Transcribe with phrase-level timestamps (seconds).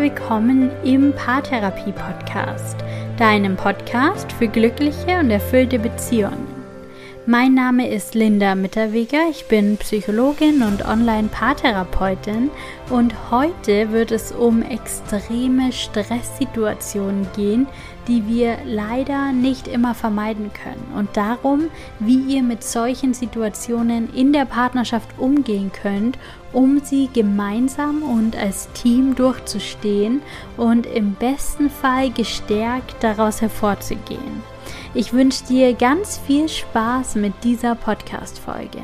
[0.00, 2.78] willkommen im Paartherapie Podcast,
[3.18, 6.49] deinem Podcast für glückliche und erfüllte Beziehungen.
[7.30, 12.50] Mein Name ist Linda Mitterweger, ich bin Psychologin und Online-Paartherapeutin
[12.88, 17.68] und heute wird es um extreme Stresssituationen gehen,
[18.08, 20.84] die wir leider nicht immer vermeiden können.
[20.96, 21.70] Und darum,
[22.00, 26.18] wie ihr mit solchen Situationen in der Partnerschaft umgehen könnt,
[26.52, 30.20] um sie gemeinsam und als Team durchzustehen
[30.56, 34.42] und im besten Fall gestärkt daraus hervorzugehen.
[34.94, 38.82] Ich wünsche dir ganz viel Spaß mit dieser Podcast-Folge.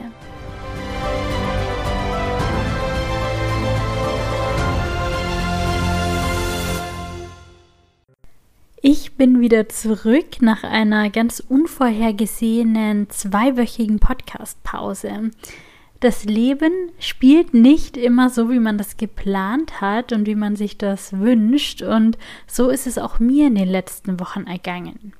[8.88, 15.32] Ich bin wieder zurück nach einer ganz unvorhergesehenen zweiwöchigen Podcast-Pause.
[16.00, 20.78] Das Leben spielt nicht immer so, wie man das geplant hat und wie man sich
[20.78, 21.82] das wünscht.
[21.82, 25.14] Und so ist es auch mir in den letzten Wochen ergangen.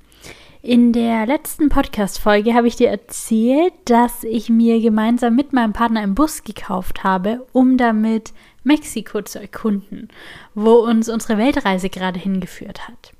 [0.63, 5.99] In der letzten Podcast-Folge habe ich dir erzählt, dass ich mir gemeinsam mit meinem Partner
[5.99, 8.33] einen Bus gekauft habe, um damit
[8.63, 10.09] Mexiko zu erkunden,
[10.55, 13.13] wo uns unsere Weltreise gerade hingeführt hat.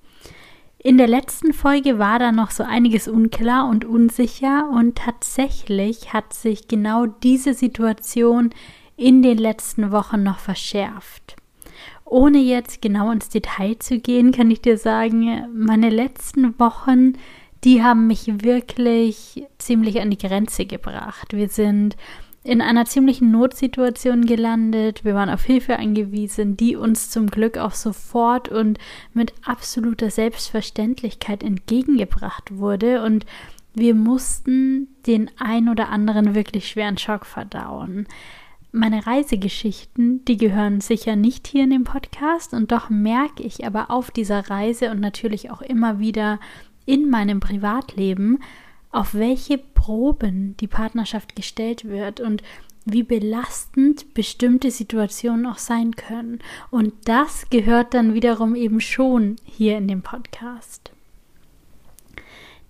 [0.80, 6.34] In der letzten Folge war da noch so einiges unklar und unsicher und tatsächlich hat
[6.34, 8.50] sich genau diese Situation
[8.96, 11.36] in den letzten Wochen noch verschärft.
[12.10, 17.14] Ohne jetzt genau ins Detail zu gehen, kann ich dir sagen, meine letzten Wochen,
[17.66, 21.34] die haben mich wirklich ziemlich an die Grenze gebracht.
[21.34, 21.98] Wir sind
[22.48, 25.04] in einer ziemlichen Notsituation gelandet.
[25.04, 28.80] Wir waren auf Hilfe angewiesen, die uns zum Glück auch sofort und
[29.14, 33.04] mit absoluter Selbstverständlichkeit entgegengebracht wurde.
[33.04, 33.26] Und
[33.74, 38.08] wir mussten den ein oder anderen wirklich schweren Schock verdauen.
[38.72, 43.90] Meine Reisegeschichten, die gehören sicher nicht hier in dem Podcast und doch merke ich aber
[43.90, 46.40] auf dieser Reise und natürlich auch immer wieder
[46.86, 48.40] in meinem Privatleben,
[48.92, 52.44] auf welche Proben die Partnerschaft gestellt wird und
[52.86, 56.40] wie belastend bestimmte Situationen auch sein können.
[56.70, 60.92] Und das gehört dann wiederum eben schon hier in dem Podcast.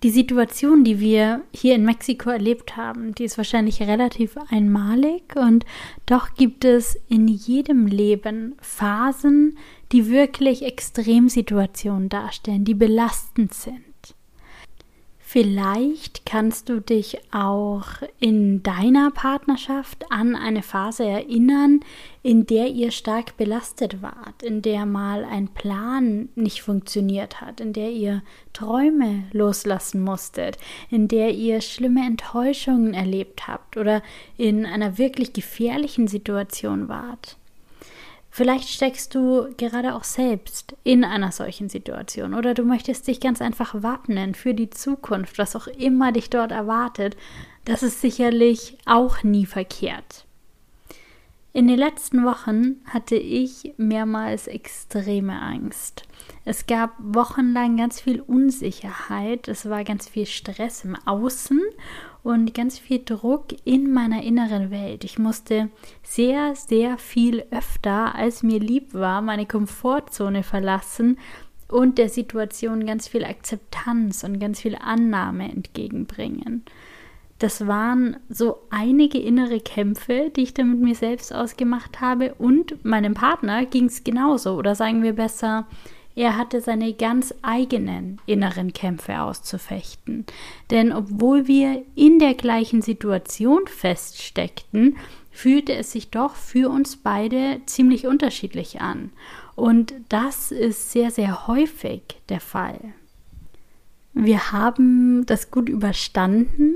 [0.04, 5.66] Die Situation, die wir hier in Mexiko erlebt haben, die ist wahrscheinlich relativ einmalig und
[6.06, 9.58] doch gibt es in jedem Leben Phasen,
[9.90, 13.87] die wirklich Extremsituationen darstellen, die belastend sind.
[15.30, 17.84] Vielleicht kannst du dich auch
[18.18, 21.80] in deiner Partnerschaft an eine Phase erinnern,
[22.22, 27.74] in der ihr stark belastet wart, in der mal ein Plan nicht funktioniert hat, in
[27.74, 28.22] der ihr
[28.54, 30.56] Träume loslassen musstet,
[30.88, 34.02] in der ihr schlimme Enttäuschungen erlebt habt oder
[34.38, 37.37] in einer wirklich gefährlichen Situation wart.
[38.30, 43.40] Vielleicht steckst du gerade auch selbst in einer solchen Situation oder du möchtest dich ganz
[43.40, 47.16] einfach wappnen für die Zukunft, was auch immer dich dort erwartet.
[47.64, 50.26] Das ist sicherlich auch nie verkehrt.
[51.52, 56.04] In den letzten Wochen hatte ich mehrmals extreme Angst.
[56.44, 61.60] Es gab wochenlang ganz viel Unsicherheit, es war ganz viel Stress im Außen
[62.22, 65.04] und ganz viel Druck in meiner inneren Welt.
[65.04, 65.70] Ich musste
[66.02, 71.18] sehr, sehr viel öfter, als mir lieb war, meine Komfortzone verlassen
[71.68, 76.64] und der Situation ganz viel Akzeptanz und ganz viel Annahme entgegenbringen.
[77.38, 82.84] Das waren so einige innere Kämpfe, die ich dann mit mir selbst ausgemacht habe und
[82.84, 85.68] meinem Partner ging es genauso oder sagen wir besser,
[86.18, 90.26] er hatte seine ganz eigenen inneren Kämpfe auszufechten.
[90.68, 94.96] Denn obwohl wir in der gleichen Situation feststeckten,
[95.30, 99.12] fühlte es sich doch für uns beide ziemlich unterschiedlich an.
[99.54, 102.80] Und das ist sehr, sehr häufig der Fall.
[104.12, 106.74] Wir haben das gut überstanden,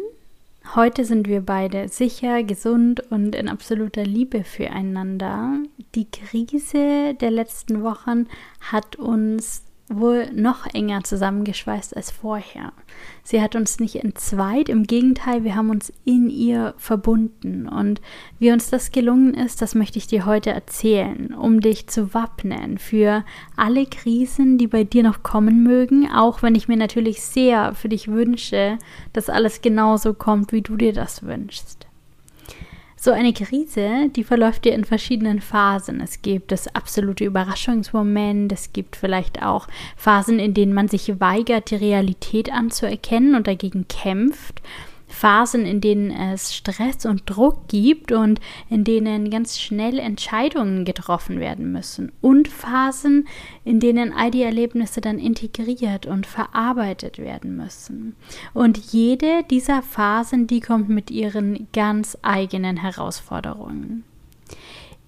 [0.75, 5.59] Heute sind wir beide sicher, gesund und in absoluter Liebe füreinander.
[5.95, 8.27] Die Krise der letzten Wochen
[8.61, 12.73] hat uns wohl noch enger zusammengeschweißt als vorher.
[13.25, 17.69] Sie hat uns nicht entzweit, im Gegenteil, wir haben uns in ihr verbunden.
[17.69, 18.01] Und
[18.39, 22.79] wie uns das gelungen ist, das möchte ich dir heute erzählen, um dich zu wappnen
[22.79, 23.25] für
[23.57, 27.89] alle Krisen, die bei dir noch kommen mögen, auch wenn ich mir natürlich sehr für
[27.89, 28.79] dich wünsche,
[29.13, 31.87] dass alles genauso kommt, wie du dir das wünschst.
[33.05, 36.01] So eine Krise, die verläuft dir in verschiedenen Phasen.
[36.01, 39.67] Es gibt das absolute Überraschungsmoment, es gibt vielleicht auch
[39.97, 44.63] Phasen, in denen man sich weigert, die Realität anzuerkennen und dagegen kämpft.
[45.13, 51.39] Phasen, in denen es Stress und Druck gibt und in denen ganz schnell Entscheidungen getroffen
[51.39, 53.29] werden müssen und Phasen,
[53.65, 58.17] in denen all die Erlebnisse dann integriert und verarbeitet werden müssen.
[58.55, 64.05] Und jede dieser Phasen, die kommt mit ihren ganz eigenen Herausforderungen.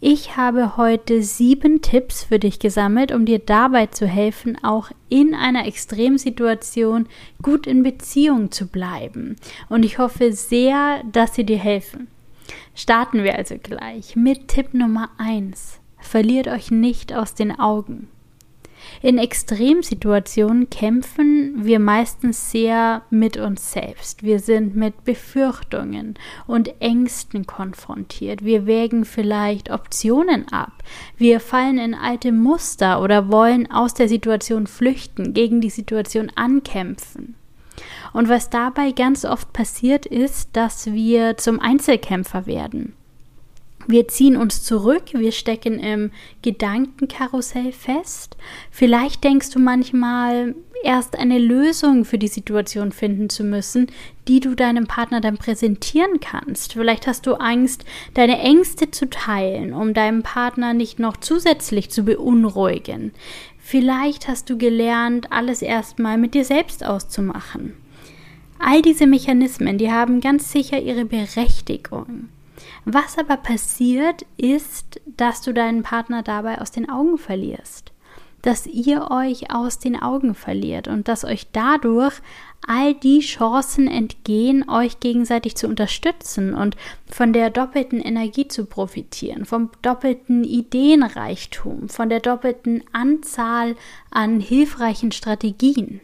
[0.01, 5.35] Ich habe heute sieben Tipps für dich gesammelt, um dir dabei zu helfen, auch in
[5.35, 7.07] einer Extremsituation
[7.41, 9.37] gut in Beziehung zu bleiben.
[9.69, 12.09] Und ich hoffe sehr, dass sie dir helfen.
[12.75, 18.09] Starten wir also gleich mit Tipp Nummer eins: Verliert euch nicht aus den Augen.
[19.03, 24.23] In Extremsituationen kämpfen wir meistens sehr mit uns selbst.
[24.23, 26.15] Wir sind mit Befürchtungen
[26.47, 28.45] und Ängsten konfrontiert.
[28.45, 30.73] Wir wägen vielleicht Optionen ab.
[31.17, 37.35] Wir fallen in alte Muster oder wollen aus der Situation flüchten, gegen die Situation ankämpfen.
[38.13, 42.95] Und was dabei ganz oft passiert ist, dass wir zum Einzelkämpfer werden.
[43.87, 46.11] Wir ziehen uns zurück, wir stecken im
[46.43, 48.37] Gedankenkarussell fest.
[48.71, 50.55] Vielleicht denkst du manchmal,
[50.85, 53.89] erst eine Lösung für die Situation finden zu müssen,
[54.29, 56.75] die du deinem Partner dann präsentieren kannst.
[56.75, 62.05] Vielleicht hast du Angst, deine Ängste zu teilen, um deinem Partner nicht noch zusätzlich zu
[62.05, 63.13] beunruhigen.
[63.59, 67.75] Vielleicht hast du gelernt, alles erstmal mit dir selbst auszumachen.
[68.59, 72.29] All diese Mechanismen, die haben ganz sicher ihre Berechtigung.
[72.85, 77.93] Was aber passiert, ist, dass du deinen Partner dabei aus den Augen verlierst.
[78.43, 82.21] Dass ihr euch aus den Augen verliert und dass euch dadurch
[82.67, 86.77] all die Chancen entgehen, euch gegenseitig zu unterstützen und
[87.11, 93.77] von der doppelten Energie zu profitieren, vom doppelten Ideenreichtum, von der doppelten Anzahl
[94.11, 96.03] an hilfreichen Strategien.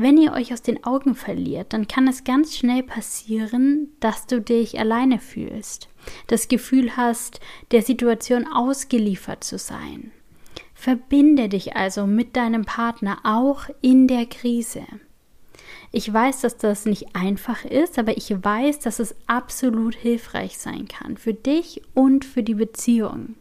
[0.00, 4.40] Wenn ihr euch aus den Augen verliert, dann kann es ganz schnell passieren, dass du
[4.40, 5.88] dich alleine fühlst,
[6.28, 7.40] das Gefühl hast,
[7.72, 10.12] der Situation ausgeliefert zu sein.
[10.72, 14.84] Verbinde dich also mit deinem Partner auch in der Krise.
[15.90, 20.86] Ich weiß, dass das nicht einfach ist, aber ich weiß, dass es absolut hilfreich sein
[20.86, 23.34] kann für dich und für die Beziehung.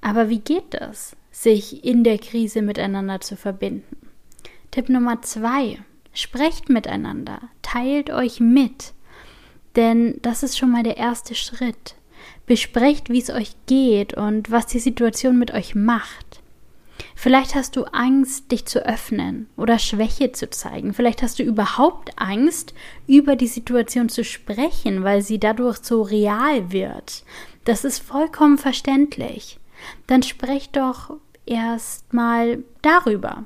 [0.00, 3.97] Aber wie geht das, sich in der Krise miteinander zu verbinden?
[4.70, 5.78] Tipp Nummer zwei,
[6.12, 8.92] sprecht miteinander, teilt euch mit,
[9.76, 11.94] denn das ist schon mal der erste Schritt.
[12.46, 16.42] Besprecht, wie es euch geht und was die Situation mit euch macht.
[17.14, 20.94] Vielleicht hast du Angst, dich zu öffnen oder Schwäche zu zeigen.
[20.94, 22.74] Vielleicht hast du überhaupt Angst,
[23.06, 27.24] über die Situation zu sprechen, weil sie dadurch so real wird.
[27.64, 29.58] Das ist vollkommen verständlich.
[30.06, 33.44] Dann sprecht doch erst mal darüber.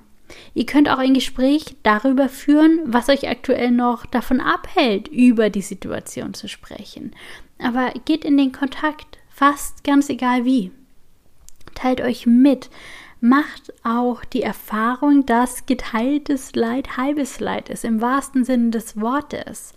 [0.55, 5.63] Ihr könnt auch ein Gespräch darüber führen, was euch aktuell noch davon abhält, über die
[5.63, 7.13] Situation zu sprechen.
[7.59, 10.71] Aber geht in den Kontakt, fast ganz egal wie.
[11.75, 12.71] Teilt euch mit,
[13.21, 19.75] macht auch die Erfahrung, dass geteiltes Leid halbes Leid ist, im wahrsten Sinne des Wortes.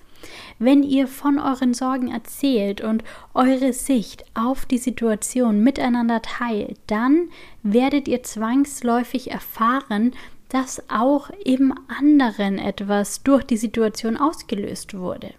[0.58, 3.04] Wenn ihr von euren Sorgen erzählt und
[3.34, 7.30] eure Sicht auf die Situation miteinander teilt, dann
[7.62, 10.14] werdet ihr zwangsläufig erfahren,
[10.50, 15.34] dass auch im anderen etwas durch die Situation ausgelöst wurde.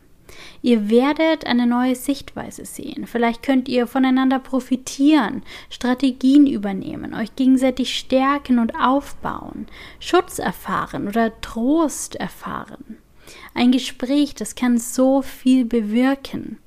[0.63, 3.07] Ihr werdet eine neue Sichtweise sehen.
[3.07, 9.67] Vielleicht könnt ihr voneinander profitieren, Strategien übernehmen, euch gegenseitig stärken und aufbauen,
[10.01, 12.99] Schutz erfahren oder Trost erfahren.
[13.55, 16.59] Ein Gespräch, das kann so viel bewirken.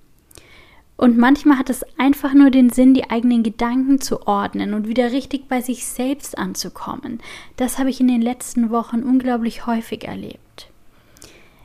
[0.99, 5.13] Und manchmal hat es einfach nur den Sinn, die eigenen Gedanken zu ordnen und wieder
[5.13, 7.21] richtig bei sich selbst anzukommen.
[7.55, 10.67] Das habe ich in den letzten Wochen unglaublich häufig erlebt.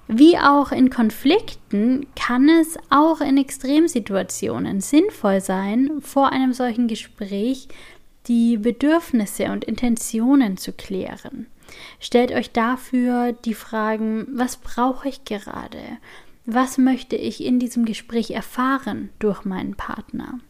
[0.06, 7.66] Wie auch in Konflikten kann es auch in Extremsituationen sinnvoll sein, vor einem solchen Gespräch
[8.28, 11.48] die Bedürfnisse und Intentionen zu klären.
[11.98, 15.80] Stellt euch dafür die Fragen, was brauche ich gerade?
[16.46, 20.40] Was möchte ich in diesem Gespräch erfahren durch meinen Partner?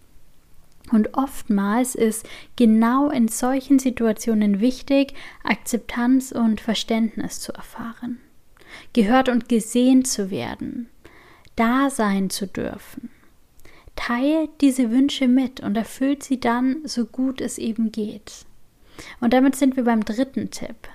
[0.90, 8.18] Und oftmals ist genau in solchen Situationen wichtig, Akzeptanz und Verständnis zu erfahren,
[8.92, 10.88] gehört und gesehen zu werden,
[11.54, 13.10] da sein zu dürfen.
[13.94, 18.46] Teilt diese Wünsche mit und erfüllt sie dann so gut es eben geht.
[19.20, 20.88] Und damit sind wir beim dritten Tipp.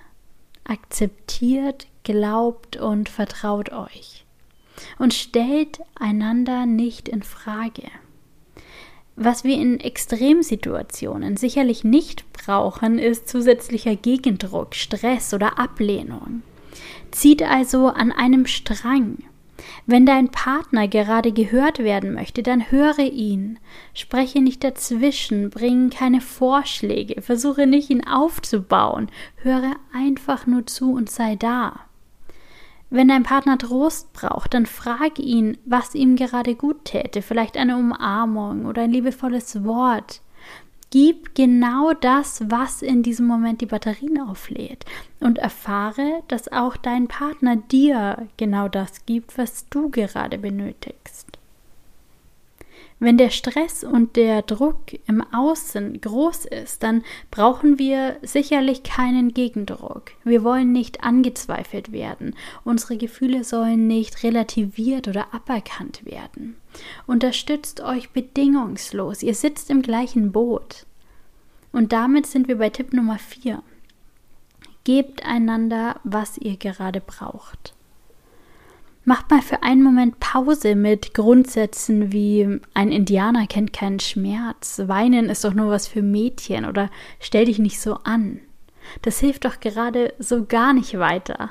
[0.65, 4.25] Akzeptiert, glaubt und vertraut euch
[4.98, 7.83] und stellt einander nicht in Frage.
[9.21, 16.41] Was wir in Extremsituationen sicherlich nicht brauchen, ist zusätzlicher Gegendruck, Stress oder Ablehnung.
[17.12, 19.17] Zieht also an einem Strang.
[19.86, 23.59] Wenn dein Partner gerade gehört werden möchte, dann höre ihn.
[23.93, 31.09] Spreche nicht dazwischen, bring keine Vorschläge, versuche nicht ihn aufzubauen, höre einfach nur zu und
[31.09, 31.81] sei da.
[32.89, 37.77] Wenn dein Partner Trost braucht, dann frag ihn, was ihm gerade gut täte, vielleicht eine
[37.77, 40.22] Umarmung oder ein liebevolles Wort.
[40.91, 44.86] Gib genau das, was in diesem Moment die Batterien auflädt
[45.19, 51.38] und erfahre, dass auch dein Partner dir genau das gibt, was du gerade benötigst.
[53.01, 59.33] Wenn der Stress und der Druck im Außen groß ist, dann brauchen wir sicherlich keinen
[59.33, 60.11] Gegendruck.
[60.25, 62.35] Wir wollen nicht angezweifelt werden.
[62.65, 66.57] Unsere Gefühle sollen nicht relativiert oder aberkannt werden.
[67.07, 69.23] Unterstützt euch bedingungslos.
[69.23, 70.85] Ihr sitzt im gleichen Boot.
[71.71, 73.63] Und damit sind wir bei Tipp Nummer 4.
[74.83, 77.75] Gebt einander, was ihr gerade braucht.
[79.05, 85.29] Macht mal für einen Moment Pause mit Grundsätzen wie ein Indianer kennt keinen Schmerz, Weinen
[85.29, 86.89] ist doch nur was für Mädchen oder
[87.19, 88.41] stell dich nicht so an.
[89.01, 91.49] Das hilft doch gerade so gar nicht weiter.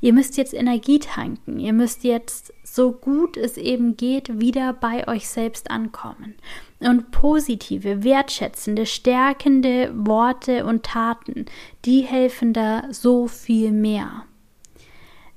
[0.00, 5.08] Ihr müsst jetzt Energie tanken, ihr müsst jetzt so gut es eben geht wieder bei
[5.08, 6.34] euch selbst ankommen.
[6.78, 11.46] Und positive, wertschätzende, stärkende Worte und Taten,
[11.84, 14.24] die helfen da so viel mehr.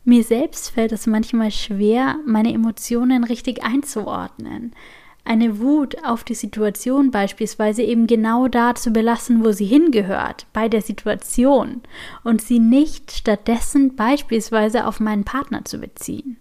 [0.08, 4.72] Mir selbst fällt es manchmal schwer, meine Emotionen richtig einzuordnen.
[5.24, 10.70] Eine Wut auf die Situation beispielsweise eben genau da zu belassen, wo sie hingehört, bei
[10.70, 11.82] der Situation,
[12.24, 16.38] und sie nicht stattdessen beispielsweise auf meinen Partner zu beziehen.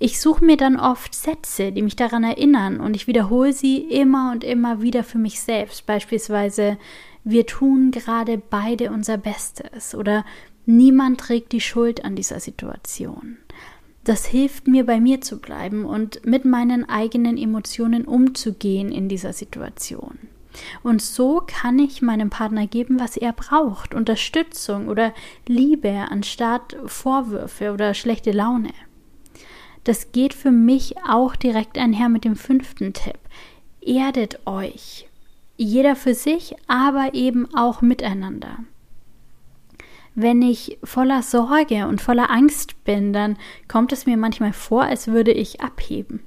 [0.00, 4.32] Ich suche mir dann oft Sätze, die mich daran erinnern, und ich wiederhole sie immer
[4.32, 5.86] und immer wieder für mich selbst.
[5.86, 6.76] Beispielsweise,
[7.22, 10.24] wir tun gerade beide unser Bestes oder
[10.66, 13.36] Niemand trägt die Schuld an dieser Situation.
[14.04, 19.32] Das hilft mir, bei mir zu bleiben und mit meinen eigenen Emotionen umzugehen in dieser
[19.32, 20.18] Situation.
[20.82, 25.12] Und so kann ich meinem Partner geben, was er braucht, Unterstützung oder
[25.48, 28.70] Liebe anstatt Vorwürfe oder schlechte Laune.
[29.84, 33.18] Das geht für mich auch direkt einher mit dem fünften Tipp.
[33.80, 35.08] Erdet euch.
[35.56, 38.58] Jeder für sich, aber eben auch miteinander
[40.14, 43.36] wenn ich voller Sorge und voller Angst bin, dann
[43.68, 46.20] kommt es mir manchmal vor, als würde ich abheben.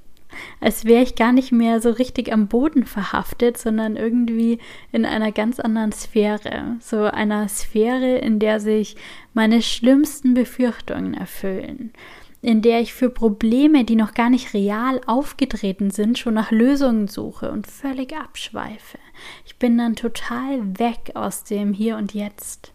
[0.60, 4.58] Als wäre ich gar nicht mehr so richtig am Boden verhaftet, sondern irgendwie
[4.92, 6.76] in einer ganz anderen Sphäre.
[6.80, 8.96] So einer Sphäre, in der sich
[9.32, 11.92] meine schlimmsten Befürchtungen erfüllen.
[12.40, 17.08] In der ich für Probleme, die noch gar nicht real aufgetreten sind, schon nach Lösungen
[17.08, 18.98] suche und völlig abschweife.
[19.44, 22.72] Ich bin dann total weg aus dem Hier und Jetzt.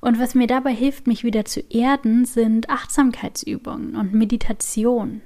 [0.00, 5.22] Und was mir dabei hilft, mich wieder zu erden, sind Achtsamkeitsübungen und Meditation.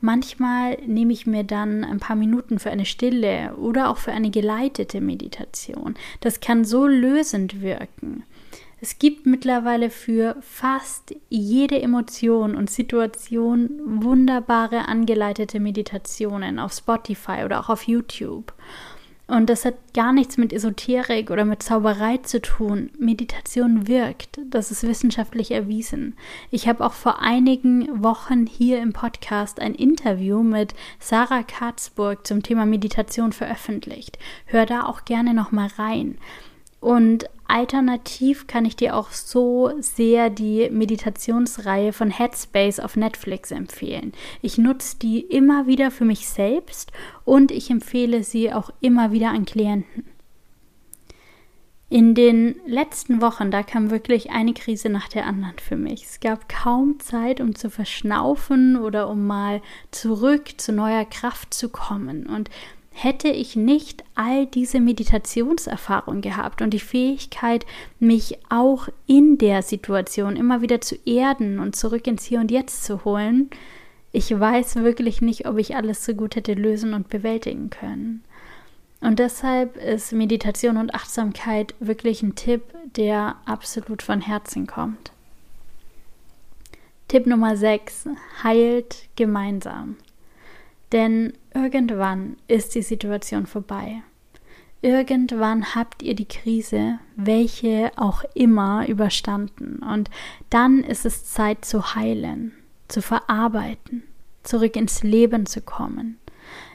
[0.00, 4.30] Manchmal nehme ich mir dann ein paar Minuten für eine stille oder auch für eine
[4.30, 5.94] geleitete Meditation.
[6.20, 8.24] Das kann so lösend wirken.
[8.80, 17.60] Es gibt mittlerweile für fast jede Emotion und Situation wunderbare angeleitete Meditationen auf Spotify oder
[17.60, 18.52] auch auf YouTube.
[19.32, 22.90] Und das hat gar nichts mit Esoterik oder mit Zauberei zu tun.
[22.98, 24.38] Meditation wirkt.
[24.50, 26.18] Das ist wissenschaftlich erwiesen.
[26.50, 32.42] Ich habe auch vor einigen Wochen hier im Podcast ein Interview mit Sarah Katzburg zum
[32.42, 34.18] Thema Meditation veröffentlicht.
[34.44, 36.18] Hör da auch gerne noch mal rein.
[36.82, 44.12] Und alternativ kann ich dir auch so sehr die Meditationsreihe von Headspace auf Netflix empfehlen.
[44.40, 46.90] Ich nutze die immer wieder für mich selbst
[47.24, 50.06] und ich empfehle sie auch immer wieder an Klienten.
[51.88, 56.02] In den letzten Wochen, da kam wirklich eine Krise nach der anderen für mich.
[56.02, 59.62] Es gab kaum Zeit, um zu verschnaufen oder um mal
[59.92, 62.26] zurück zu neuer Kraft zu kommen.
[62.26, 62.50] Und
[62.92, 67.66] hätte ich nicht all diese Meditationserfahrung gehabt und die Fähigkeit,
[67.98, 72.84] mich auch in der Situation immer wieder zu erden und zurück ins Hier und Jetzt
[72.84, 73.50] zu holen,
[74.12, 78.22] ich weiß wirklich nicht, ob ich alles so gut hätte lösen und bewältigen können.
[79.00, 82.62] Und deshalb ist Meditation und Achtsamkeit wirklich ein Tipp,
[82.94, 85.12] der absolut von Herzen kommt.
[87.08, 88.10] Tipp Nummer 6.
[88.44, 89.96] Heilt gemeinsam.
[90.92, 94.02] Denn irgendwann ist die Situation vorbei.
[94.82, 99.78] Irgendwann habt ihr die Krise, welche auch immer, überstanden.
[99.78, 100.10] Und
[100.50, 102.52] dann ist es Zeit zu heilen,
[102.88, 104.02] zu verarbeiten,
[104.42, 106.18] zurück ins Leben zu kommen,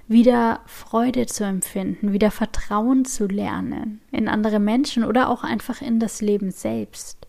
[0.08, 6.00] wieder Freude zu empfinden, wieder Vertrauen zu lernen in andere Menschen oder auch einfach in
[6.00, 7.28] das Leben selbst.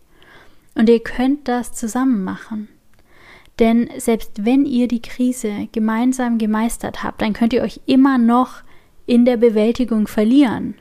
[0.76, 2.68] Und ihr könnt das zusammen machen.
[3.58, 8.62] Denn selbst wenn ihr die Krise gemeinsam gemeistert habt, dann könnt ihr euch immer noch
[9.06, 10.74] in der Bewältigung verlieren.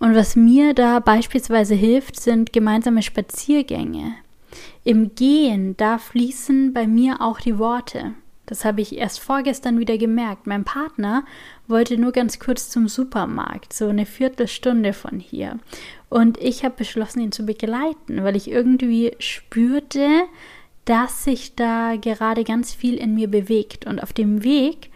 [0.00, 4.14] Und was mir da beispielsweise hilft, sind gemeinsame Spaziergänge.
[4.82, 8.14] Im Gehen, da fließen bei mir auch die Worte.
[8.46, 10.48] Das habe ich erst vorgestern wieder gemerkt.
[10.48, 11.24] Mein Partner
[11.68, 15.58] wollte nur ganz kurz zum Supermarkt, so eine Viertelstunde von hier.
[16.08, 20.24] Und ich habe beschlossen, ihn zu begleiten, weil ich irgendwie spürte,
[20.84, 23.86] dass sich da gerade ganz viel in mir bewegt.
[23.86, 24.90] Und auf dem Weg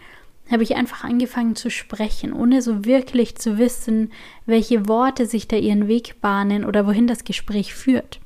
[0.51, 4.11] habe ich einfach angefangen zu sprechen, ohne so wirklich zu wissen,
[4.45, 8.19] welche Worte sich da ihren Weg bahnen oder wohin das Gespräch führt.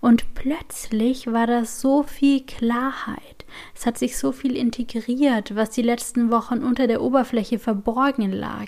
[0.00, 3.46] Und plötzlich war da so viel Klarheit.
[3.74, 8.66] Es hat sich so viel integriert, was die letzten Wochen unter der Oberfläche verborgen lag.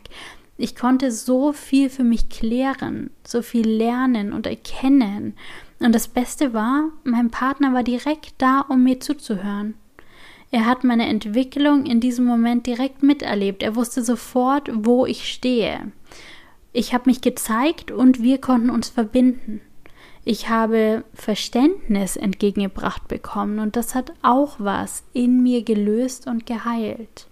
[0.56, 5.34] Ich konnte so viel für mich klären, so viel lernen und erkennen.
[5.80, 9.74] Und das Beste war, mein Partner war direkt da, um mir zuzuhören.
[10.50, 13.62] Er hat meine Entwicklung in diesem Moment direkt miterlebt.
[13.62, 15.90] Er wusste sofort, wo ich stehe.
[16.72, 19.60] Ich habe mich gezeigt und wir konnten uns verbinden.
[20.24, 27.26] Ich habe Verständnis entgegengebracht bekommen und das hat auch was in mir gelöst und geheilt.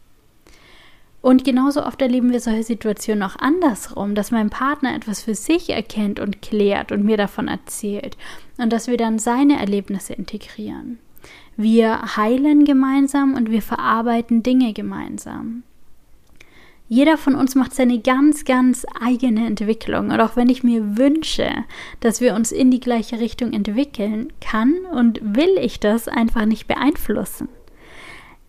[1.23, 5.71] Und genauso oft erleben wir solche Situationen auch andersrum, dass mein Partner etwas für sich
[5.71, 8.17] erkennt und klärt und mir davon erzählt
[8.59, 10.99] und dass wir dann seine Erlebnisse integrieren.
[11.57, 15.63] Wir heilen gemeinsam und wir verarbeiten Dinge gemeinsam.
[16.89, 20.11] Jeder von uns macht seine ganz, ganz eigene Entwicklung.
[20.11, 21.49] Und auch wenn ich mir wünsche,
[22.01, 26.67] dass wir uns in die gleiche Richtung entwickeln, kann und will ich das einfach nicht
[26.67, 27.49] beeinflussen.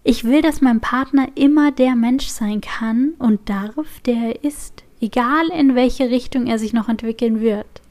[0.03, 4.83] Ich will, dass mein Partner immer der Mensch sein kann und darf, der er ist,
[4.99, 7.81] egal in welche Richtung er sich noch entwickeln wird.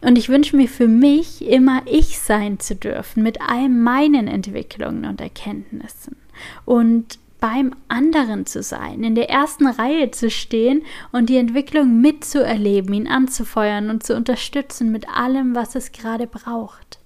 [0.00, 5.04] Und ich wünsche mir für mich immer ich sein zu dürfen mit all meinen Entwicklungen
[5.04, 6.16] und Erkenntnissen.
[6.64, 12.92] Und beim anderen zu sein, in der ersten Reihe zu stehen und die Entwicklung mitzuerleben,
[12.94, 16.98] ihn anzufeuern und zu unterstützen mit allem, was es gerade braucht.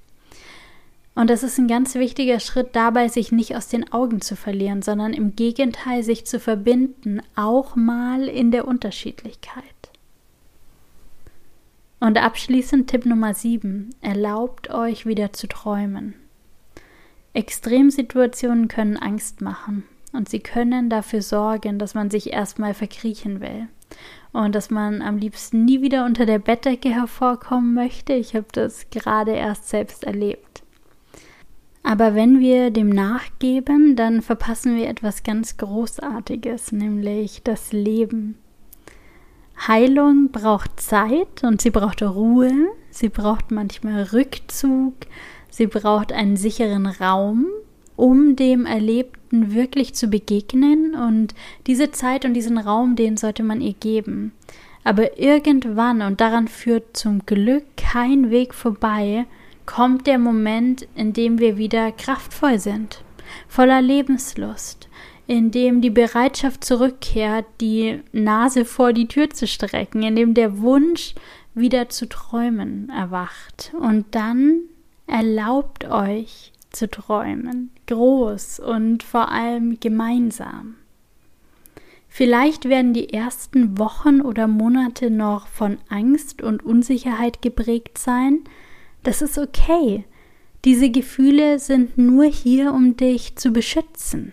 [1.14, 4.80] Und das ist ein ganz wichtiger Schritt dabei, sich nicht aus den Augen zu verlieren,
[4.80, 9.64] sondern im Gegenteil sich zu verbinden, auch mal in der Unterschiedlichkeit.
[12.00, 13.94] Und abschließend Tipp Nummer 7.
[14.00, 16.14] Erlaubt euch wieder zu träumen.
[17.34, 23.68] Extremsituationen können Angst machen und sie können dafür sorgen, dass man sich erstmal verkriechen will
[24.32, 28.12] und dass man am liebsten nie wieder unter der Bettdecke hervorkommen möchte.
[28.14, 30.51] Ich habe das gerade erst selbst erlebt.
[31.82, 38.36] Aber wenn wir dem nachgeben, dann verpassen wir etwas ganz Großartiges, nämlich das Leben.
[39.66, 42.52] Heilung braucht Zeit und sie braucht Ruhe,
[42.90, 44.94] sie braucht manchmal Rückzug,
[45.50, 47.46] sie braucht einen sicheren Raum,
[47.96, 51.34] um dem Erlebten wirklich zu begegnen und
[51.66, 54.32] diese Zeit und diesen Raum, den sollte man ihr geben.
[54.84, 59.26] Aber irgendwann, und daran führt zum Glück kein Weg vorbei,
[59.66, 63.02] kommt der Moment, in dem wir wieder kraftvoll sind,
[63.48, 64.88] voller Lebenslust,
[65.26, 70.58] in dem die Bereitschaft zurückkehrt, die Nase vor die Tür zu strecken, in dem der
[70.60, 71.14] Wunsch
[71.54, 73.72] wieder zu träumen erwacht.
[73.78, 74.60] Und dann
[75.06, 80.76] erlaubt euch zu träumen, groß und vor allem gemeinsam.
[82.08, 88.40] Vielleicht werden die ersten Wochen oder Monate noch von Angst und Unsicherheit geprägt sein.
[89.02, 90.04] Das ist okay.
[90.64, 94.32] Diese Gefühle sind nur hier, um dich zu beschützen.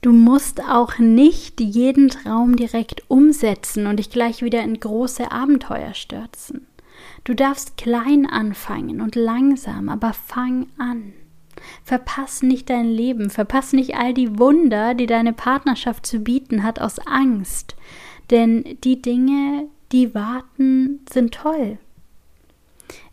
[0.00, 5.94] Du musst auch nicht jeden Traum direkt umsetzen und dich gleich wieder in große Abenteuer
[5.94, 6.66] stürzen.
[7.24, 11.12] Du darfst klein anfangen und langsam, aber fang an.
[11.82, 16.80] Verpass nicht dein Leben, verpass nicht all die Wunder, die deine Partnerschaft zu bieten hat,
[16.80, 17.74] aus Angst.
[18.30, 21.78] Denn die Dinge, die warten, sind toll.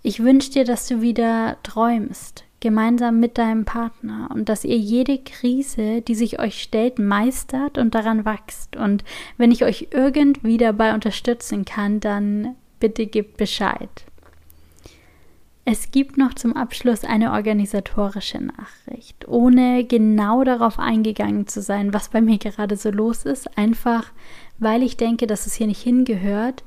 [0.01, 5.17] Ich wünsche dir, dass du wieder träumst, gemeinsam mit deinem Partner und dass ihr jede
[5.17, 8.75] Krise, die sich euch stellt, meistert und daran wächst.
[8.75, 9.03] Und
[9.37, 13.89] wenn ich euch irgendwie dabei unterstützen kann, dann bitte gebt Bescheid.
[15.65, 22.09] Es gibt noch zum Abschluss eine organisatorische Nachricht, ohne genau darauf eingegangen zu sein, was
[22.09, 24.11] bei mir gerade so los ist, einfach
[24.59, 26.63] weil ich denke, dass es hier nicht hingehört,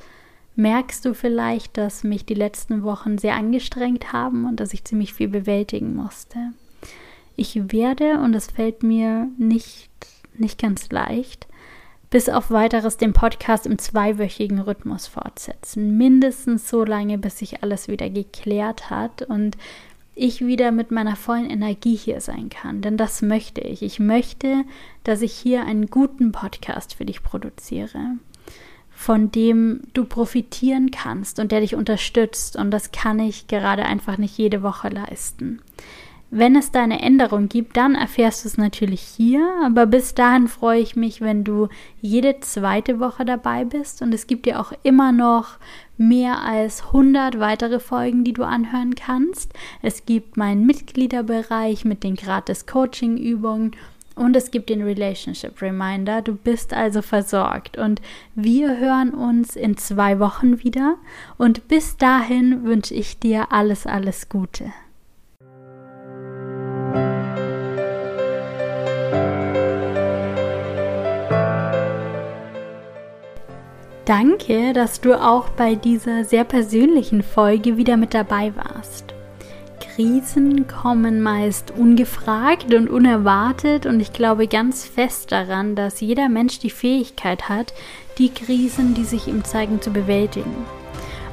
[0.57, 5.13] merkst du vielleicht, dass mich die letzten Wochen sehr angestrengt haben und dass ich ziemlich
[5.15, 6.39] viel bewältigen musste.
[7.37, 9.91] Ich werde, und es fällt mir nicht,
[10.37, 11.47] nicht ganz leicht,
[12.09, 15.99] bis auf weiteres den Podcast im zweiwöchigen Rhythmus fortsetzen.
[15.99, 19.23] Mindestens so lange, bis sich alles wieder geklärt hat.
[19.23, 19.57] Und
[20.15, 22.81] ich wieder mit meiner vollen Energie hier sein kann.
[22.81, 23.83] Denn das möchte ich.
[23.83, 24.65] Ich möchte,
[25.05, 28.17] dass ich hier einen guten Podcast für dich produziere,
[28.97, 32.57] von dem du profitieren kannst und der dich unterstützt.
[32.57, 35.61] Und das kann ich gerade einfach nicht jede Woche leisten.
[36.31, 40.49] Wenn es da eine Änderung gibt, dann erfährst du es natürlich hier, aber bis dahin
[40.49, 41.69] freue ich mich, wenn du
[42.01, 45.59] jede zweite Woche dabei bist und es gibt ja auch immer noch
[45.99, 49.53] mehr als 100 weitere Folgen, die du anhören kannst.
[49.83, 53.73] Es gibt meinen Mitgliederbereich mit den gratis Coaching-Übungen
[54.17, 56.23] und es gibt den Relationship Reminder.
[56.23, 58.03] Du bist also versorgt und
[58.35, 60.97] wir hören uns in zwei Wochen wieder
[61.39, 64.73] und bis dahin wünsche ich dir alles, alles Gute.
[74.07, 79.16] Danke, dass du auch bei dieser sehr persönlichen Folge wieder mit dabei warst.
[79.97, 86.59] Krisen kommen meist ungefragt und unerwartet und ich glaube ganz fest daran, dass jeder Mensch
[86.59, 87.73] die Fähigkeit hat,
[88.19, 90.55] die Krisen, die sich ihm zeigen, zu bewältigen.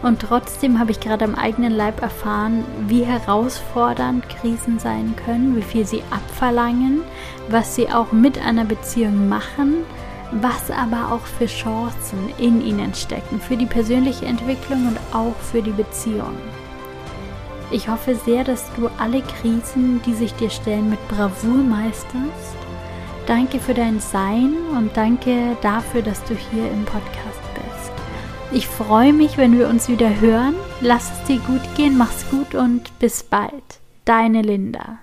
[0.01, 5.61] Und trotzdem habe ich gerade am eigenen Leib erfahren, wie herausfordernd Krisen sein können, wie
[5.61, 7.01] viel sie abverlangen,
[7.49, 9.83] was sie auch mit einer Beziehung machen
[10.41, 15.61] was aber auch für Chancen in ihnen stecken, für die persönliche Entwicklung und auch für
[15.61, 16.35] die Beziehung.
[17.73, 22.55] Ich hoffe sehr, dass du alle Krisen, die sich dir stellen, mit Bravour meisterst.
[23.25, 27.91] Danke für dein Sein und danke dafür, dass du hier im Podcast bist.
[28.51, 30.53] Ich freue mich, wenn wir uns wieder hören.
[30.81, 33.79] Lass es dir gut gehen, mach's gut und bis bald.
[34.05, 34.99] Deine Linda.